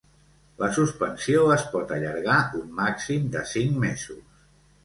[0.61, 4.43] La suspensió es pot allargar un màxim de cinc mesos.